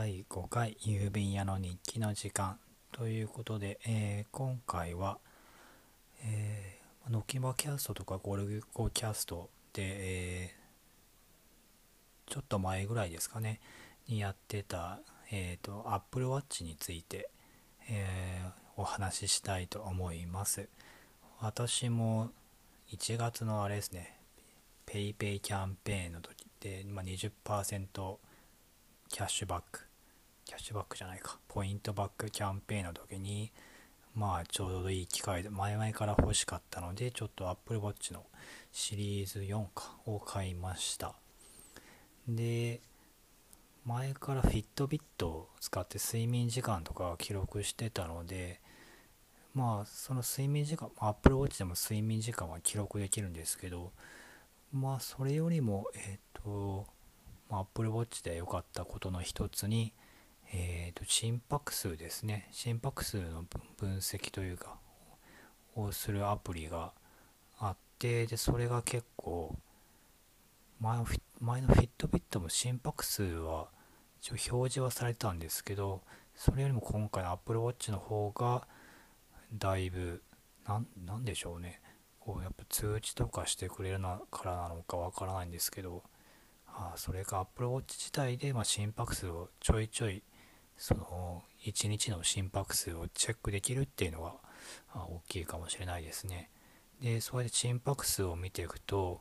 [0.00, 2.56] 第5回郵便屋の日記の時間
[2.92, 5.18] ということで、えー、今回は、
[6.22, 13.58] えー、ノキバキャストとかゴルゴキャストで、えー、ちょっと前ぐらいですかね、
[14.06, 15.00] にやってた、
[15.32, 17.28] えーと、Apple Watch について、
[17.90, 20.68] えー、お話ししたいと思います。
[21.40, 22.30] 私も
[22.92, 24.16] 1月のあれですね、
[24.86, 28.16] PayPay キャンペーンの時で、まあ、20%
[29.08, 29.87] キャッシュバック
[30.68, 31.38] シュバックじゃないか。
[31.48, 33.50] ポイントバックキャンペーンの時に
[34.14, 38.26] まあちょうどいい機会で前々から欲しかったのでちょっと Apple Watch の
[38.70, 41.14] シリーズ4かを買いました。
[42.28, 42.82] で
[43.86, 48.60] 前からフィットビットを使って睡眠時間とか記録してたので
[49.54, 53.92] まあその睡眠時間 Apple Watch でも睡眠時間は記録できるんですけど
[54.70, 56.86] まあそれよりもえっ、ー、と
[57.50, 59.92] まあ、Apple Watch で良かったことの一つに、
[60.52, 62.48] えーと、心拍数ですね。
[62.52, 63.44] 心拍数の
[63.76, 64.78] 分析というか
[65.74, 66.92] をするアプリが
[67.58, 69.56] あってでそれが結構
[70.80, 71.06] 前の
[71.40, 73.68] 前のフィットビットも心拍数は
[74.20, 76.02] 一応表示はされたんですけど
[76.34, 78.66] それよりも今回の Apple Watch の方が
[79.52, 80.22] だいぶ
[80.66, 81.80] なんでしょうね。
[82.20, 86.02] こうやっぱ通知とかしてくれるなからなのかわからないんですけど
[86.66, 90.22] あそれが Apple Watch 自体で、ま、心拍数をちょいちょい
[90.78, 94.34] その1日の心拍数をチェックできるっていうのが
[94.94, 96.48] 大きいかもしれないですね。
[97.02, 99.20] でそれで心拍数を見ていくと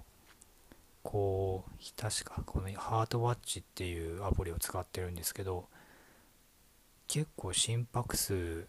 [1.03, 5.67] こう確かこのハートワッチっていうアプリを使ってるんですけど
[7.07, 8.67] 結構心拍数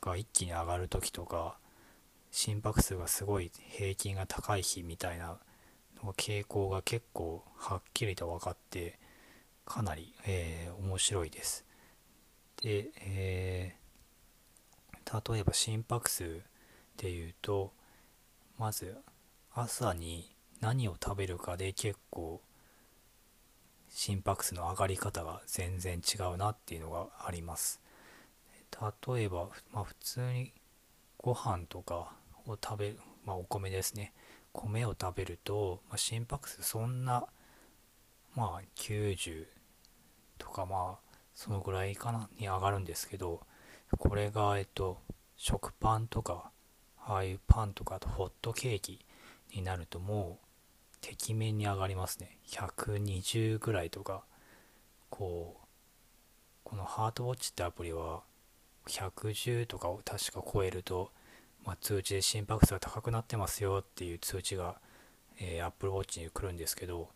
[0.00, 1.56] が一気に上がる時とか
[2.30, 5.38] 心拍数がすごい平均が高い日みたいな
[6.16, 8.98] 傾向が結構はっきりと分かって
[9.68, 11.66] かなり、えー、面白いです。
[12.62, 16.40] で、えー、例えば心拍数
[16.96, 17.72] でいうと
[18.56, 18.96] まず
[19.52, 22.40] 朝に何を食べるかで結構
[23.90, 27.80] 心拍数の上がり方が全然違うなっていうのがあります。
[29.06, 30.52] 例えば、まあ、普通に
[31.18, 32.12] ご飯とか
[32.46, 34.12] を食べる、まあ、お米ですね
[34.52, 37.26] 米を食べると、まあ、心拍数そんな
[38.34, 39.46] まあ90
[40.38, 43.40] とかまあそのぐらいかなに上がるんですけど
[43.98, 44.98] これがえっと
[45.36, 46.50] 食パンとか
[47.06, 49.04] ああいうパンとかとホットケーキ
[49.54, 52.38] になるともうてきめんに上がりますね。
[52.48, 54.24] 120ぐらいとか。
[55.10, 55.66] こう
[56.64, 58.20] このハートウォッチってアプリは
[58.88, 61.10] 110とかを確か超えると
[61.68, 64.76] まあ、通知で心拍数が高くなってますよっていう通知が、
[65.38, 67.10] えー、Apple Watch に来るんですけど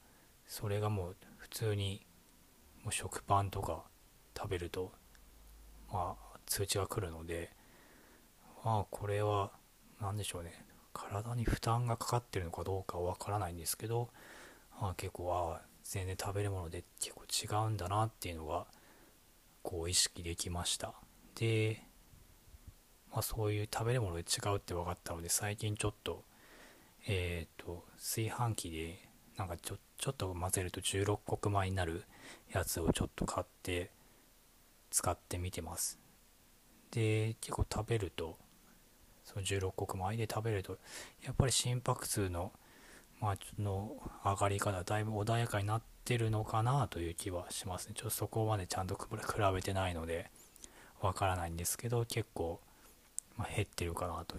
[0.47, 2.05] それがもう普通に
[2.83, 3.85] もう食パンとか
[4.37, 4.93] 食べると、
[5.93, 7.51] まあ、通知が来るので
[8.65, 9.51] まあこれは
[10.01, 10.65] 何でしょうね。
[10.93, 14.11] 体に負担がかかってるのかどうかはわからないんですけど、
[14.81, 17.15] まあ、結構あ全然食べるもので結
[17.49, 18.67] 構違うんだなっていうのが
[19.63, 20.93] こう意識できました。
[21.35, 21.83] で
[23.11, 26.25] まあ、そういう食べるもので違うって分かったので最近ちょっと
[27.07, 32.03] えっ、ー、と炊飯器でなんかちょっとちょっと混ぜると16穀米になる
[32.53, 33.93] やつをちょっと買って
[34.91, 35.97] 使ってみてます
[36.91, 38.37] で結構食べると
[39.25, 40.77] その16穀米で食べると
[41.25, 42.51] やっぱり心拍数の,、
[43.21, 43.93] まあ、の
[44.25, 49.07] 上がり方だいぶ穏やかになってるのかなという気はしますねちょっとそこまでちゃんと比
[49.55, 50.33] べてないので
[51.01, 52.61] わからないんですけど結構
[53.37, 54.37] まあ、減ってるかなと、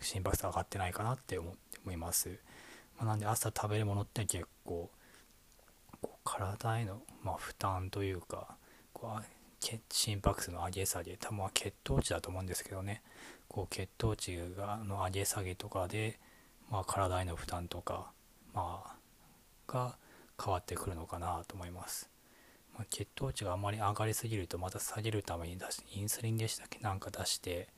[0.00, 2.40] 心拍数上がってないかなって思思います。
[2.98, 4.90] ま、なんで朝食べるものって結構
[6.24, 8.56] 体への、まあ、負担というか
[8.92, 9.24] こう
[9.90, 13.02] 心拍数の上げ下げ多分は血糖値だと思うんですけどね
[13.48, 16.18] こう血糖値がの上げ下げとかで、
[16.70, 18.10] まあ、体への負担とか、
[18.54, 18.94] まあ、
[19.72, 19.96] が
[20.42, 22.10] 変わってくるのかなと思います。
[22.76, 26.78] ま、血糖値があまり上がりすぎるとまた下げるために出しインスリンでしたっけ？
[26.80, 27.68] なんか出して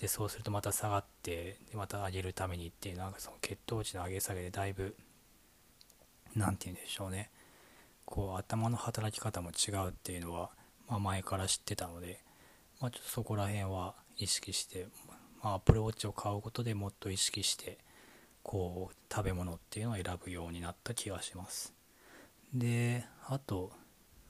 [0.00, 4.94] でそうするとまた下がってでまた上げるためにっていうなんかその血糖値の上げ下げでだいぶ
[6.36, 7.30] 何て言うんでしょうね。
[8.04, 10.50] こう頭の働き方も違うっていうのは、
[10.88, 12.20] まあ、前から知ってたので、
[12.80, 14.86] まあ、ちょっとそこら辺は意識して、
[15.42, 17.78] まあ、Apple Watch を買うことでもっと意識して
[18.42, 21.72] こう食べ物っていうのを選ぶようになった気がします。
[22.52, 23.72] であと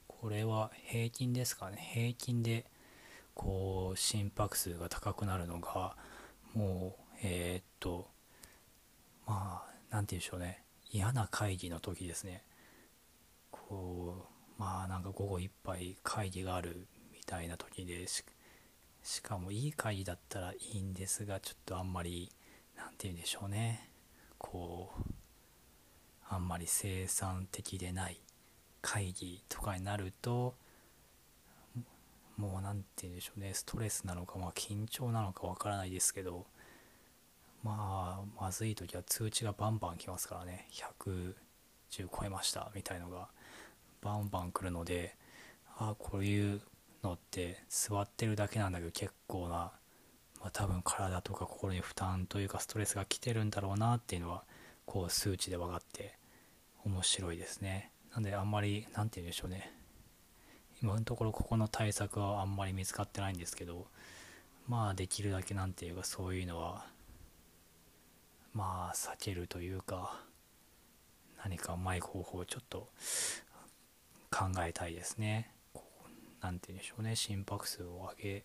[0.07, 1.91] これは平均ですかね。
[1.93, 2.65] 平均で
[3.35, 5.97] こう心拍数が高くなるのが
[6.55, 8.09] もうえー、っと
[9.27, 10.63] まあ何て言うんでしょうね。
[10.91, 12.43] 嫌な会議の時ですね。
[13.51, 14.29] こ
[14.59, 18.25] うまあなんか午後いっぱい会議があるみたいな時でし
[19.03, 22.31] しかもいい会議だったらいいんですがちょっとあんまり
[22.77, 23.91] 何て言うんでしょうね。
[24.39, 25.03] こう
[26.29, 28.21] あんまり生産的でない
[28.81, 30.55] 会議とかになると
[32.75, 33.55] 何て言うんでしょうね。
[33.55, 36.47] ストレスなのかまあ緊張なのかわからないですけど
[37.63, 40.67] まあまずい時は通知がバンバン来ますからね。
[40.73, 41.35] 110
[41.91, 43.29] 超えましたみたいのが
[44.03, 45.17] バンバン来るので
[45.79, 46.61] ああこういう
[47.05, 49.55] のって座ってるだけなんだけど結構な、
[50.41, 54.43] まあ、多分体とか心に負担というかストレスが来てるんだろうなっていうのは
[54.85, 56.19] こう数値で分かって
[56.85, 57.93] 面白いですね。
[58.13, 59.73] なんであんまり何て言うんでしょうね。
[60.85, 63.87] 今のところここの対策はあんまり見つかってないんですけど
[64.69, 66.85] まあできるだけ何て言うかそういうのは
[68.53, 70.21] まあ避けるというか
[71.43, 72.91] 何かうまい方法をちょっと
[74.31, 75.55] 考えたいですね。
[76.43, 77.17] 何て言うんでしょうね。
[77.17, 78.43] 心拍数を上げ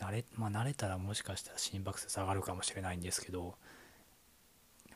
[0.00, 3.56] 慣れ,、まあ、慣れたらもしかしたら心拍数下がるかもしれないんですけど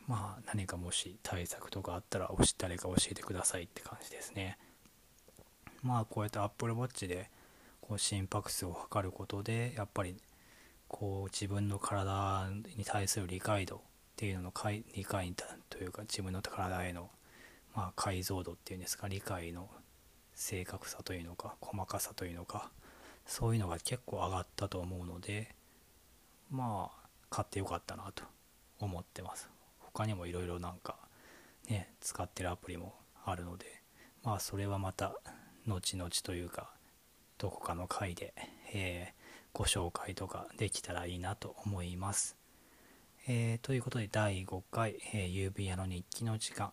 [0.06, 4.56] まあ何かもし対策とかあったら誰か教えてくださいって感じですね。
[5.82, 7.30] まあこうやって Apple Watch で
[7.80, 10.16] こう心拍数を測ることでやっぱり
[10.88, 13.80] こう自分の体に対する理解度っ
[14.16, 14.52] ていうのの
[14.94, 15.34] 理解
[15.70, 17.10] というか自分の体への
[17.74, 19.68] ま解像度っていうんですか理解の
[20.34, 22.70] 正確さというのか細かさというのか
[23.26, 25.54] そういうのが結構上がったと思うので
[26.50, 28.24] まあ買ってよかったなと
[28.80, 29.50] 思ってます。
[29.80, 30.96] 他にもいろいろなんか
[31.68, 33.66] ね使ってるアプリもあるので
[34.24, 35.14] まあそれはまた
[35.68, 36.70] 後々というか
[37.36, 38.32] どこかの回で、
[38.72, 42.36] えー、ご紹介とかできたらいいなと思います。
[43.28, 46.72] えー、ということで第5回、えー、指輪の日記の時間、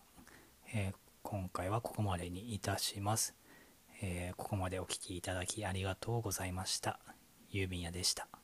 [0.72, 3.34] えー、今回はここまでにいたします、
[4.00, 6.98] えここまでお聴きいただきありがとうございました。
[7.52, 8.35] 郵便屋でした。